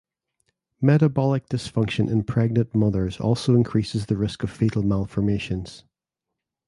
[0.81, 5.83] Metabolic dysfunction in pregnant mothers also increases the risk of fetal malformations.